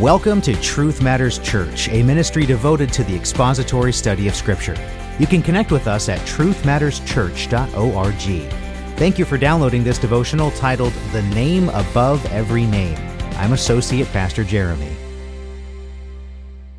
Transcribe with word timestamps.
Welcome 0.00 0.40
to 0.42 0.54
Truth 0.60 1.02
Matters 1.02 1.40
Church, 1.40 1.88
a 1.88 2.04
ministry 2.04 2.46
devoted 2.46 2.92
to 2.92 3.02
the 3.02 3.16
expository 3.16 3.92
study 3.92 4.28
of 4.28 4.36
Scripture. 4.36 4.76
You 5.18 5.26
can 5.26 5.42
connect 5.42 5.72
with 5.72 5.88
us 5.88 6.08
at 6.08 6.20
truthmatterschurch.org. 6.20 8.52
Thank 8.96 9.18
you 9.18 9.24
for 9.24 9.36
downloading 9.36 9.82
this 9.82 9.98
devotional 9.98 10.52
titled 10.52 10.92
The 11.10 11.22
Name 11.22 11.68
Above 11.70 12.24
Every 12.26 12.64
Name. 12.64 12.96
I'm 13.38 13.54
Associate 13.54 14.06
Pastor 14.12 14.44
Jeremy. 14.44 14.92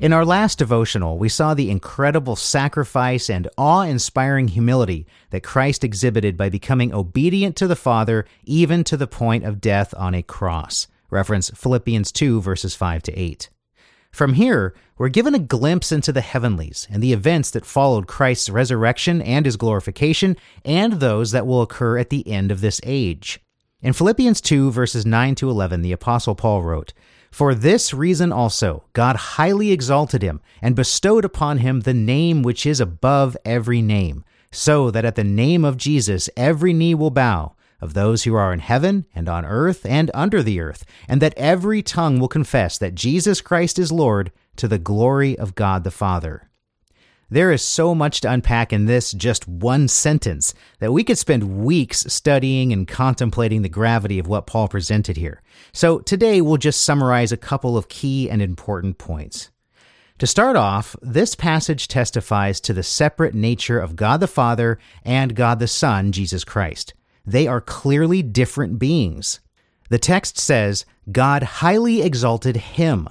In 0.00 0.12
our 0.12 0.24
last 0.24 0.58
devotional, 0.58 1.16
we 1.16 1.28
saw 1.28 1.54
the 1.54 1.70
incredible 1.70 2.34
sacrifice 2.34 3.30
and 3.30 3.48
awe 3.56 3.82
inspiring 3.82 4.48
humility 4.48 5.06
that 5.30 5.44
Christ 5.44 5.84
exhibited 5.84 6.36
by 6.36 6.48
becoming 6.48 6.92
obedient 6.92 7.54
to 7.58 7.68
the 7.68 7.76
Father, 7.76 8.26
even 8.44 8.82
to 8.82 8.96
the 8.96 9.06
point 9.06 9.44
of 9.44 9.60
death 9.60 9.94
on 9.96 10.16
a 10.16 10.22
cross. 10.24 10.88
Reference 11.14 11.48
Philippians 11.50 12.10
2, 12.10 12.40
verses 12.42 12.74
5 12.74 13.04
to 13.04 13.18
8. 13.18 13.48
From 14.10 14.34
here, 14.34 14.74
we're 14.98 15.08
given 15.08 15.34
a 15.34 15.38
glimpse 15.38 15.92
into 15.92 16.12
the 16.12 16.20
heavenlies 16.20 16.86
and 16.90 17.02
the 17.02 17.12
events 17.12 17.50
that 17.52 17.64
followed 17.64 18.06
Christ's 18.06 18.50
resurrection 18.50 19.22
and 19.22 19.46
his 19.46 19.56
glorification, 19.56 20.36
and 20.64 20.94
those 20.94 21.30
that 21.30 21.46
will 21.46 21.62
occur 21.62 21.98
at 21.98 22.10
the 22.10 22.28
end 22.28 22.50
of 22.50 22.60
this 22.60 22.80
age. 22.84 23.40
In 23.80 23.92
Philippians 23.92 24.40
2, 24.40 24.72
verses 24.72 25.06
9 25.06 25.34
to 25.36 25.50
11, 25.50 25.82
the 25.82 25.92
Apostle 25.92 26.34
Paul 26.34 26.62
wrote, 26.62 26.92
For 27.30 27.54
this 27.54 27.94
reason 27.94 28.32
also 28.32 28.84
God 28.92 29.16
highly 29.16 29.70
exalted 29.70 30.22
him 30.22 30.40
and 30.60 30.74
bestowed 30.74 31.24
upon 31.24 31.58
him 31.58 31.80
the 31.80 31.94
name 31.94 32.42
which 32.42 32.66
is 32.66 32.80
above 32.80 33.36
every 33.44 33.82
name, 33.82 34.24
so 34.50 34.90
that 34.90 35.04
at 35.04 35.14
the 35.14 35.24
name 35.24 35.64
of 35.64 35.76
Jesus 35.76 36.28
every 36.36 36.72
knee 36.72 36.94
will 36.94 37.10
bow 37.10 37.53
of 37.80 37.94
those 37.94 38.24
who 38.24 38.34
are 38.34 38.52
in 38.52 38.60
heaven 38.60 39.06
and 39.14 39.28
on 39.28 39.44
earth 39.44 39.84
and 39.84 40.10
under 40.14 40.42
the 40.42 40.60
earth, 40.60 40.84
and 41.08 41.20
that 41.20 41.34
every 41.36 41.82
tongue 41.82 42.18
will 42.18 42.28
confess 42.28 42.78
that 42.78 42.94
Jesus 42.94 43.40
Christ 43.40 43.78
is 43.78 43.92
Lord 43.92 44.32
to 44.56 44.68
the 44.68 44.78
glory 44.78 45.38
of 45.38 45.54
God 45.54 45.84
the 45.84 45.90
Father. 45.90 46.48
There 47.30 47.50
is 47.50 47.62
so 47.62 47.94
much 47.94 48.20
to 48.20 48.30
unpack 48.30 48.72
in 48.72 48.84
this 48.84 49.12
just 49.12 49.48
one 49.48 49.88
sentence 49.88 50.54
that 50.78 50.92
we 50.92 51.02
could 51.02 51.18
spend 51.18 51.64
weeks 51.64 52.04
studying 52.12 52.72
and 52.72 52.86
contemplating 52.86 53.62
the 53.62 53.68
gravity 53.68 54.18
of 54.18 54.28
what 54.28 54.46
Paul 54.46 54.68
presented 54.68 55.16
here. 55.16 55.42
So 55.72 55.98
today 55.98 56.40
we'll 56.40 56.58
just 56.58 56.82
summarize 56.82 57.32
a 57.32 57.36
couple 57.36 57.76
of 57.76 57.88
key 57.88 58.30
and 58.30 58.40
important 58.40 58.98
points. 58.98 59.50
To 60.18 60.28
start 60.28 60.54
off, 60.54 60.94
this 61.02 61.34
passage 61.34 61.88
testifies 61.88 62.60
to 62.60 62.72
the 62.72 62.84
separate 62.84 63.34
nature 63.34 63.80
of 63.80 63.96
God 63.96 64.20
the 64.20 64.28
Father 64.28 64.78
and 65.02 65.34
God 65.34 65.58
the 65.58 65.66
Son, 65.66 66.12
Jesus 66.12 66.44
Christ. 66.44 66.94
They 67.26 67.46
are 67.46 67.60
clearly 67.60 68.22
different 68.22 68.78
beings. 68.78 69.40
The 69.90 69.98
text 69.98 70.38
says, 70.38 70.84
God 71.10 71.42
highly 71.42 72.02
exalted 72.02 72.56
him. 72.56 73.08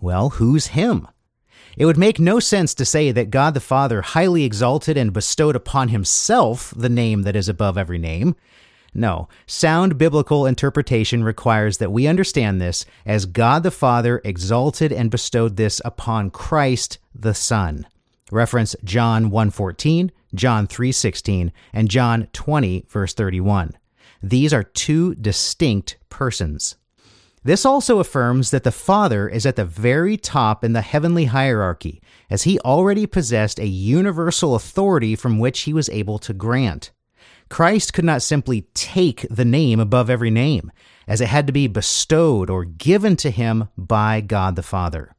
Well, 0.00 0.30
who's 0.30 0.68
him? 0.68 1.08
It 1.76 1.84
would 1.84 1.98
make 1.98 2.18
no 2.18 2.40
sense 2.40 2.74
to 2.74 2.84
say 2.84 3.12
that 3.12 3.30
God 3.30 3.54
the 3.54 3.60
Father 3.60 4.00
highly 4.02 4.44
exalted 4.44 4.96
and 4.96 5.12
bestowed 5.12 5.54
upon 5.54 5.88
himself 5.88 6.72
the 6.76 6.88
name 6.88 7.22
that 7.22 7.36
is 7.36 7.48
above 7.48 7.76
every 7.76 7.98
name. 7.98 8.34
No, 8.94 9.28
sound 9.46 9.98
biblical 9.98 10.46
interpretation 10.46 11.22
requires 11.22 11.76
that 11.78 11.92
we 11.92 12.06
understand 12.06 12.60
this 12.60 12.86
as 13.04 13.26
God 13.26 13.62
the 13.62 13.70
Father 13.70 14.22
exalted 14.24 14.90
and 14.90 15.10
bestowed 15.10 15.56
this 15.56 15.82
upon 15.84 16.30
Christ 16.30 16.98
the 17.14 17.34
Son. 17.34 17.86
Reference 18.32 18.74
John 18.82 19.30
1:14, 19.30 20.10
John 20.34 20.66
3:16, 20.66 21.52
and 21.72 21.88
John 21.88 22.28
20 22.32 22.84
verse 22.88 23.14
31. 23.14 23.72
These 24.22 24.52
are 24.52 24.62
two 24.62 25.14
distinct 25.14 25.96
persons. 26.08 26.76
This 27.44 27.64
also 27.64 28.00
affirms 28.00 28.50
that 28.50 28.64
the 28.64 28.72
Father 28.72 29.28
is 29.28 29.46
at 29.46 29.54
the 29.54 29.64
very 29.64 30.16
top 30.16 30.64
in 30.64 30.72
the 30.72 30.80
heavenly 30.80 31.26
hierarchy, 31.26 32.02
as 32.28 32.42
he 32.42 32.58
already 32.60 33.06
possessed 33.06 33.60
a 33.60 33.68
universal 33.68 34.56
authority 34.56 35.14
from 35.14 35.38
which 35.38 35.60
he 35.60 35.72
was 35.72 35.88
able 35.90 36.18
to 36.18 36.34
grant. 36.34 36.90
Christ 37.48 37.92
could 37.92 38.04
not 38.04 38.22
simply 38.22 38.62
take 38.74 39.26
the 39.30 39.44
name 39.44 39.78
above 39.78 40.10
every 40.10 40.30
name, 40.30 40.72
as 41.06 41.20
it 41.20 41.28
had 41.28 41.46
to 41.46 41.52
be 41.52 41.68
bestowed 41.68 42.50
or 42.50 42.64
given 42.64 43.14
to 43.16 43.30
him 43.30 43.68
by 43.78 44.20
God 44.20 44.56
the 44.56 44.62
Father. 44.64 45.14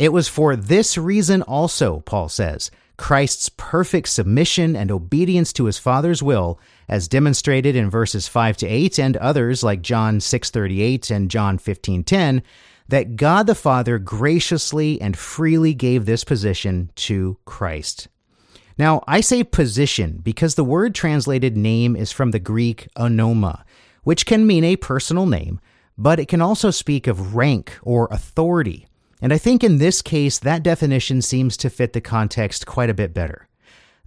It 0.00 0.14
was 0.14 0.28
for 0.28 0.56
this 0.56 0.96
reason 0.96 1.42
also, 1.42 2.00
Paul 2.00 2.30
says, 2.30 2.70
Christ's 2.96 3.50
perfect 3.50 4.08
submission 4.08 4.74
and 4.74 4.90
obedience 4.90 5.52
to 5.52 5.66
his 5.66 5.76
Father's 5.76 6.22
will, 6.22 6.58
as 6.88 7.06
demonstrated 7.06 7.76
in 7.76 7.90
verses 7.90 8.26
5 8.26 8.56
to 8.56 8.66
8 8.66 8.98
and 8.98 9.18
others 9.18 9.62
like 9.62 9.82
John 9.82 10.18
6:38 10.18 11.10
and 11.10 11.30
John 11.30 11.58
15:10, 11.58 12.40
that 12.88 13.16
God 13.16 13.46
the 13.46 13.54
Father 13.54 13.98
graciously 13.98 14.98
and 15.02 15.18
freely 15.18 15.74
gave 15.74 16.06
this 16.06 16.24
position 16.24 16.90
to 16.94 17.36
Christ. 17.44 18.08
Now, 18.78 19.04
I 19.06 19.20
say 19.20 19.44
position 19.44 20.20
because 20.22 20.54
the 20.54 20.64
word 20.64 20.94
translated 20.94 21.58
name 21.58 21.94
is 21.94 22.10
from 22.10 22.30
the 22.30 22.38
Greek 22.38 22.88
onoma, 22.96 23.64
which 24.04 24.24
can 24.24 24.46
mean 24.46 24.64
a 24.64 24.76
personal 24.76 25.26
name, 25.26 25.60
but 25.98 26.18
it 26.18 26.28
can 26.28 26.40
also 26.40 26.70
speak 26.70 27.06
of 27.06 27.34
rank 27.34 27.78
or 27.82 28.08
authority. 28.10 28.86
And 29.20 29.32
I 29.32 29.38
think 29.38 29.62
in 29.62 29.78
this 29.78 30.02
case, 30.02 30.38
that 30.38 30.62
definition 30.62 31.22
seems 31.22 31.56
to 31.58 31.70
fit 31.70 31.92
the 31.92 32.00
context 32.00 32.66
quite 32.66 32.90
a 32.90 32.94
bit 32.94 33.12
better. 33.12 33.48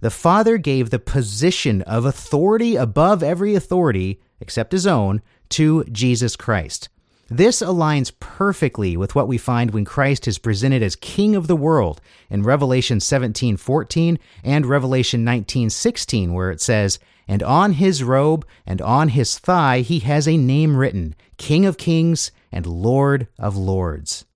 The 0.00 0.10
Father 0.10 0.58
gave 0.58 0.90
the 0.90 0.98
position 0.98 1.82
of 1.82 2.04
authority 2.04 2.76
above 2.76 3.22
every 3.22 3.54
authority, 3.54 4.20
except 4.40 4.72
his 4.72 4.86
own, 4.86 5.22
to 5.50 5.84
Jesus 5.84 6.36
Christ. 6.36 6.88
This 7.30 7.62
aligns 7.62 8.12
perfectly 8.20 8.96
with 8.96 9.14
what 9.14 9.28
we 9.28 9.38
find 9.38 9.70
when 9.70 9.86
Christ 9.86 10.28
is 10.28 10.36
presented 10.36 10.82
as 10.82 10.94
King 10.94 11.34
of 11.34 11.46
the 11.46 11.56
world 11.56 12.00
in 12.28 12.42
Revelation 12.42 13.00
17:14 13.00 14.18
and 14.42 14.66
Revelation 14.66 15.24
19:16 15.24 16.34
where 16.34 16.50
it 16.50 16.60
says, 16.60 16.98
"And 17.26 17.42
on 17.42 17.72
his 17.72 18.02
robe 18.02 18.44
and 18.66 18.82
on 18.82 19.08
his 19.08 19.38
thigh 19.38 19.80
he 19.80 20.00
has 20.00 20.28
a 20.28 20.36
name 20.36 20.76
written, 20.76 21.14
King 21.38 21.64
of 21.64 21.78
Kings 21.78 22.30
and 22.52 22.66
Lord 22.66 23.28
of 23.38 23.56
Lords." 23.56 24.26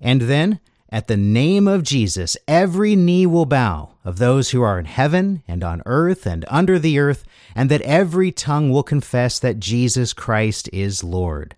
And 0.00 0.22
then, 0.22 0.60
at 0.90 1.08
the 1.08 1.16
name 1.16 1.66
of 1.66 1.82
Jesus, 1.82 2.36
every 2.46 2.94
knee 2.94 3.26
will 3.26 3.46
bow 3.46 3.90
of 4.04 4.18
those 4.18 4.50
who 4.50 4.62
are 4.62 4.78
in 4.78 4.84
heaven 4.84 5.42
and 5.48 5.64
on 5.64 5.82
earth 5.84 6.26
and 6.26 6.44
under 6.48 6.78
the 6.78 6.98
earth, 6.98 7.24
and 7.54 7.70
that 7.70 7.82
every 7.82 8.30
tongue 8.30 8.70
will 8.70 8.82
confess 8.82 9.38
that 9.38 9.58
Jesus 9.58 10.12
Christ 10.12 10.68
is 10.72 11.02
Lord. 11.02 11.56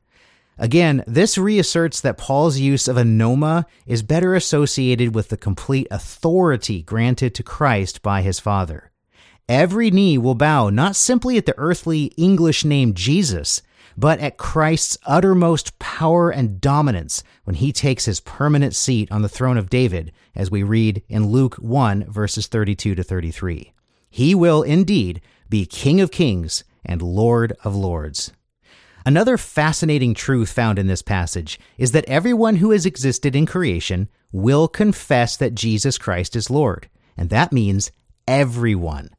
Again, 0.56 1.04
this 1.06 1.38
reasserts 1.38 2.00
that 2.00 2.18
Paul's 2.18 2.58
use 2.58 2.88
of 2.88 2.96
onoma 2.96 3.64
is 3.86 4.02
better 4.02 4.34
associated 4.34 5.14
with 5.14 5.28
the 5.28 5.36
complete 5.36 5.86
authority 5.90 6.82
granted 6.82 7.34
to 7.36 7.44
Christ 7.44 8.02
by 8.02 8.22
his 8.22 8.40
Father. 8.40 8.90
Every 9.48 9.90
knee 9.90 10.18
will 10.18 10.34
bow 10.34 10.68
not 10.68 10.96
simply 10.96 11.38
at 11.38 11.46
the 11.46 11.54
earthly 11.56 12.06
English 12.16 12.64
name 12.64 12.92
Jesus, 12.92 13.62
but 13.98 14.20
at 14.20 14.36
Christ's 14.36 14.96
uttermost 15.06 15.76
power 15.80 16.30
and 16.30 16.60
dominance 16.60 17.24
when 17.42 17.56
he 17.56 17.72
takes 17.72 18.04
his 18.04 18.20
permanent 18.20 18.72
seat 18.72 19.10
on 19.10 19.22
the 19.22 19.28
throne 19.28 19.58
of 19.58 19.68
David, 19.68 20.12
as 20.36 20.52
we 20.52 20.62
read 20.62 21.02
in 21.08 21.26
Luke 21.26 21.56
1, 21.56 22.04
verses 22.04 22.46
32 22.46 22.94
to 22.94 23.02
33. 23.02 23.72
He 24.08 24.36
will 24.36 24.62
indeed 24.62 25.20
be 25.48 25.66
King 25.66 26.00
of 26.00 26.12
kings 26.12 26.62
and 26.84 27.02
Lord 27.02 27.54
of 27.64 27.74
lords. 27.74 28.32
Another 29.04 29.36
fascinating 29.36 30.14
truth 30.14 30.52
found 30.52 30.78
in 30.78 30.86
this 30.86 31.02
passage 31.02 31.58
is 31.76 31.90
that 31.90 32.04
everyone 32.04 32.56
who 32.56 32.70
has 32.70 32.86
existed 32.86 33.34
in 33.34 33.46
creation 33.46 34.08
will 34.30 34.68
confess 34.68 35.36
that 35.36 35.56
Jesus 35.56 35.98
Christ 35.98 36.36
is 36.36 36.50
Lord, 36.50 36.88
and 37.16 37.30
that 37.30 37.52
means 37.52 37.90
everyone. 38.28 39.10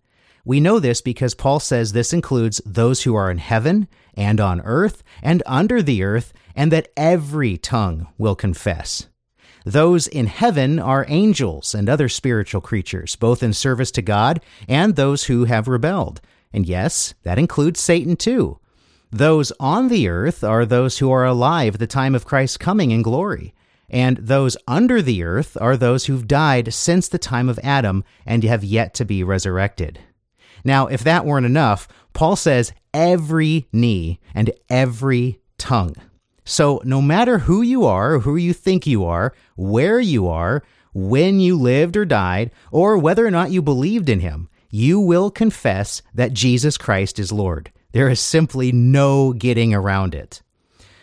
We 0.50 0.60
know 0.60 0.80
this 0.80 1.00
because 1.00 1.36
Paul 1.36 1.60
says 1.60 1.92
this 1.92 2.12
includes 2.12 2.60
those 2.66 3.04
who 3.04 3.14
are 3.14 3.30
in 3.30 3.38
heaven 3.38 3.88
and 4.16 4.40
on 4.40 4.62
earth 4.62 5.04
and 5.22 5.44
under 5.46 5.84
the 5.84 6.02
earth, 6.02 6.34
and 6.56 6.72
that 6.72 6.88
every 6.98 7.56
tongue 7.60 8.08
will 8.18 8.34
confess. 8.34 9.06
Those 9.64 10.08
in 10.08 10.26
heaven 10.26 10.79
are 10.79 11.06
angels 11.08 11.76
and 11.76 11.88
other 11.88 12.09
spiritual 12.09 12.62
creatures, 12.62 13.16
both 13.16 13.44
in 13.44 13.53
service 13.53 13.91
to 13.91 14.02
God 14.02 14.41
and 14.68 14.96
those 14.96 15.26
who 15.26 15.46
have 15.46 15.68
rebelled. 15.68 16.20
And 16.52 16.66
yes, 16.66 17.14
that 17.22 17.38
includes 17.38 17.79
Satan 17.79 18.16
too. 18.16 18.58
Those 19.12 19.52
on 19.59 19.90
the 19.90 20.08
earth 20.08 20.44
are 20.44 20.66
those 20.66 20.97
who 20.97 21.12
are 21.12 21.26
alive 21.26 21.76
at 21.76 21.79
the 21.79 21.85
time 21.85 22.16
of 22.16 22.26
Christ's 22.26 22.58
coming 22.58 22.90
in 22.90 23.03
glory. 23.03 23.53
And 23.88 24.18
those 24.18 24.58
under 24.68 25.03
the 25.03 25.22
earth 25.22 25.56
are 25.62 25.78
those 25.78 26.08
who've 26.08 26.28
died 26.28 26.73
since 26.73 27.08
the 27.08 27.20
time 27.20 27.50
of 27.50 27.59
Adam 27.62 28.03
and 28.26 28.44
have 28.46 28.64
yet 28.64 28.96
to 28.96 29.06
be 29.06 29.23
resurrected. 29.23 30.00
Now, 30.64 30.88
if 30.88 31.03
that 31.03 31.26
weren't 31.26 31.46
enough, 31.46 31.88
Paul 32.14 32.35
says 32.35 32.73
every 32.94 33.67
knee 33.72 34.20
and 34.34 34.52
every 34.70 35.40
tongue. 35.58 35.96
So, 36.44 36.82
no 36.84 37.02
matter 37.02 37.40
who 37.40 37.61
you 37.61 37.85
are, 37.85 38.20
who 38.20 38.35
you 38.35 38.53
think 38.53 38.88
you 38.88 39.06
are, 39.06 39.34
where 39.56 40.00
you 40.00 40.28
are, 40.28 40.64
when 40.94 41.40
you 41.40 41.56
lived 41.56 41.96
or 41.96 42.06
died, 42.06 42.52
or 42.72 42.97
whether 42.97 43.26
or 43.26 43.32
not 43.32 43.52
you 43.52 43.61
believed 43.61 44.09
in 44.09 44.20
him, 44.20 44.50
you 44.70 45.00
will 45.00 45.29
confess 45.29 46.02
that 46.14 46.34
Jesus 46.34 46.78
Christ 46.78 47.20
is 47.20 47.32
Lord. 47.32 47.72
There 47.91 48.09
is 48.09 48.20
simply 48.20 48.72
no 48.72 49.34
getting 49.34 49.73
around 49.73 50.14
it. 50.14 50.41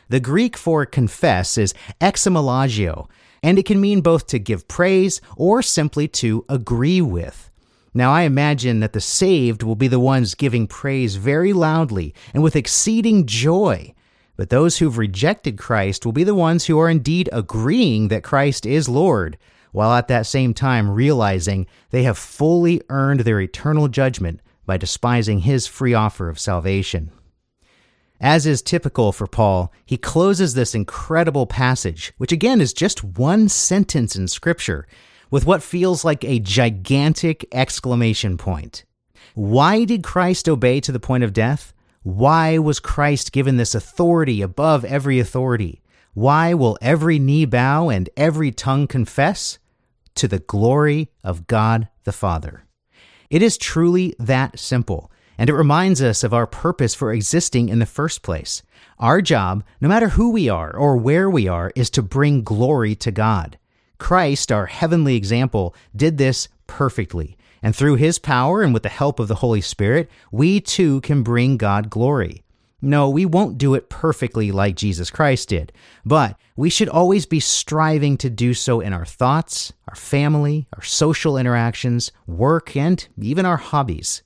The 0.09 0.21
Greek 0.21 0.57
for 0.57 0.87
confess 0.87 1.59
is 1.59 1.75
exomologio, 2.01 3.09
and 3.43 3.59
it 3.59 3.67
can 3.67 3.81
mean 3.81 4.01
both 4.01 4.27
to 4.29 4.39
give 4.39 4.69
praise 4.69 5.21
or 5.37 5.63
simply 5.63 6.07
to 6.09 6.45
agree 6.49 7.01
with. 7.01 7.51
Now, 7.97 8.13
I 8.13 8.25
imagine 8.25 8.81
that 8.81 8.93
the 8.93 9.01
saved 9.01 9.63
will 9.63 9.75
be 9.75 9.89
the 9.89 9.99
ones 9.99 10.35
giving 10.35 10.67
praise 10.67 11.17
very 11.17 11.55
loudly 11.55 12.15
and 12.35 12.43
with 12.43 12.55
exceeding 12.55 13.25
joy. 13.25 13.95
But 14.37 14.51
those 14.51 14.77
who've 14.77 14.99
rejected 14.99 15.57
Christ 15.57 16.05
will 16.05 16.13
be 16.13 16.23
the 16.23 16.35
ones 16.35 16.67
who 16.67 16.79
are 16.79 16.91
indeed 16.91 17.31
agreeing 17.33 18.09
that 18.09 18.23
Christ 18.23 18.67
is 18.67 18.87
Lord, 18.87 19.39
while 19.73 19.95
at 19.95 20.09
that 20.09 20.27
same 20.27 20.53
time 20.53 20.91
realizing 20.91 21.67
they 21.89 22.03
have 22.03 22.19
fully 22.19 22.83
earned 22.91 23.21
their 23.21 23.41
eternal 23.41 23.89
judgment 23.89 24.41
by 24.67 24.77
despising 24.77 25.39
his 25.39 25.67
free 25.67 25.95
offer 25.95 26.29
of 26.29 26.39
salvation. 26.39 27.13
As 28.21 28.47
is 28.47 28.63
typical 28.63 29.13
for 29.13 29.27
Paul, 29.27 29.73
he 29.85 29.99
closes 29.99 30.55
this 30.55 30.75
incredible 30.75 31.47
passage, 31.47 32.13
which 32.17 32.33
again 32.33 32.61
is 32.61 32.73
just 32.73 33.05
one 33.05 33.49
sentence 33.49 34.17
in 34.17 34.29
Scripture, 34.29 34.87
with 35.31 35.45
what 35.45 35.63
feels 35.63 36.05
like 36.05 36.25
a 36.25 36.39
gigantic 36.39 37.47
exclamation 37.53 38.39
point. 38.39 38.85
Why 39.35 39.85
did 39.85 40.03
Christ 40.03 40.49
obey 40.49 40.81
to 40.81 40.93
the 40.93 41.01
point 41.01 41.25
of 41.25 41.35
death? 41.35 41.75
Why 42.03 42.57
was 42.57 42.81
Christ 42.81 43.33
given 43.33 43.57
this 43.57 43.75
authority 43.75 44.41
above 44.41 44.85
every 44.85 45.19
authority? 45.19 45.83
Why 46.15 46.55
will 46.55 46.79
every 46.81 47.19
knee 47.19 47.45
bow 47.45 47.91
and 47.91 48.09
every 48.17 48.51
tongue 48.51 48.87
confess? 48.87 49.59
To 50.15 50.27
the 50.27 50.39
glory 50.39 51.11
of 51.23 51.47
God 51.47 51.89
the 52.05 52.13
Father. 52.13 52.65
It 53.29 53.43
is 53.43 53.59
truly 53.59 54.15
that 54.19 54.59
simple, 54.59 55.11
and 55.39 55.51
it 55.51 55.55
reminds 55.55 56.03
us 56.03 56.25
of 56.25 56.35
our 56.35 56.47
purpose 56.47 56.95
for 56.95 57.13
existing 57.13 57.69
in 57.69 57.79
the 57.79 57.87
first 57.87 58.23
place. 58.23 58.63
Our 58.99 59.21
job, 59.21 59.63
no 59.81 59.89
matter 59.89 60.11
who 60.11 60.31
we 60.31 60.49
are 60.49 60.75
or 60.75 60.97
where 60.97 61.29
we 61.29 61.49
are, 61.49 61.73
is 61.77 61.91
to 61.91 62.03
bring 62.03 62.43
glory 62.43 62.95
to 62.97 63.11
God. 63.11 63.59
Christ, 63.99 64.51
our 64.51 64.67
heavenly 64.67 65.17
example, 65.17 65.75
did 65.95 66.19
this 66.19 66.49
perfectly. 66.67 67.37
And 67.63 67.75
through 67.75 67.97
his 67.97 68.19
power 68.19 68.63
and 68.63 68.73
with 68.73 68.83
the 68.83 68.89
help 68.89 69.19
of 69.19 69.29
the 69.29 69.37
Holy 69.37 69.61
Spirit, 69.61 70.11
we 70.31 70.61
too 70.61 71.01
can 71.01 71.23
bring 71.23 71.57
God 71.57 71.91
glory. 71.91 72.43
No, 72.83 73.09
we 73.09 73.25
won't 73.25 73.59
do 73.59 73.75
it 73.75 73.89
perfectly 73.89 74.53
like 74.53 74.77
Jesus 74.77 75.11
Christ 75.11 75.49
did, 75.49 75.73
but 76.05 76.39
we 76.57 76.69
should 76.71 76.91
always 76.91 77.25
be 77.27 77.41
striving 77.41 78.17
to 78.19 78.31
do 78.31 78.53
so 78.53 78.81
in 78.81 78.93
our 78.93 79.07
thoughts, 79.07 79.73
our 79.89 79.97
family, 79.97 80.69
our 80.75 80.83
social 80.83 81.39
interactions, 81.39 82.13
work, 82.27 82.77
and 82.77 83.09
even 83.19 83.47
our 83.47 83.57
hobbies. 83.57 84.23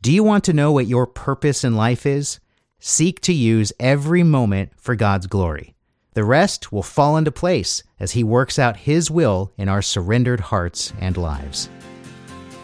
Do 0.00 0.12
you 0.12 0.22
want 0.22 0.44
to 0.44 0.52
know 0.52 0.70
what 0.70 0.86
your 0.86 1.08
purpose 1.08 1.64
in 1.64 1.74
life 1.74 2.06
is? 2.06 2.38
Seek 2.78 3.20
to 3.22 3.32
use 3.32 3.72
every 3.80 4.22
moment 4.22 4.70
for 4.76 4.94
God's 4.94 5.26
glory. 5.26 5.74
The 6.14 6.22
rest 6.22 6.70
will 6.70 6.84
fall 6.84 7.16
into 7.16 7.32
place 7.32 7.82
as 7.98 8.12
He 8.12 8.22
works 8.22 8.60
out 8.60 8.76
His 8.76 9.10
will 9.10 9.52
in 9.58 9.68
our 9.68 9.82
surrendered 9.82 10.38
hearts 10.38 10.92
and 11.00 11.16
lives. 11.16 11.68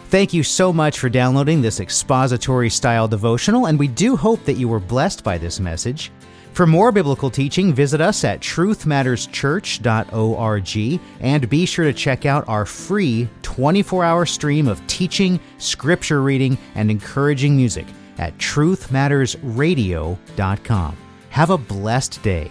Thank 0.07 0.33
you 0.33 0.43
so 0.43 0.71
much 0.71 0.97
for 0.97 1.09
downloading 1.09 1.61
this 1.61 1.81
expository 1.81 2.69
style 2.69 3.09
devotional, 3.09 3.65
and 3.65 3.77
we 3.77 3.89
do 3.89 4.15
hope 4.15 4.45
that 4.45 4.53
you 4.53 4.69
were 4.69 4.79
blessed 4.79 5.21
by 5.21 5.37
this 5.37 5.59
message. 5.59 6.13
For 6.55 6.65
more 6.65 6.91
biblical 6.93 7.29
teaching, 7.29 7.73
visit 7.73 7.99
us 7.99 8.23
at 8.23 8.39
truthmatterschurch.org 8.39 11.01
and 11.19 11.49
be 11.49 11.65
sure 11.65 11.83
to 11.83 11.91
check 11.91 12.25
out 12.25 12.47
our 12.47 12.65
free 12.65 13.27
24 13.41 14.05
hour 14.05 14.25
stream 14.25 14.69
of 14.69 14.87
teaching, 14.87 15.41
scripture 15.57 16.21
reading, 16.21 16.57
and 16.75 16.89
encouraging 16.89 17.57
music 17.57 17.85
at 18.17 18.37
truthmattersradio.com. 18.37 20.97
Have 21.29 21.49
a 21.49 21.57
blessed 21.57 22.23
day. 22.23 22.49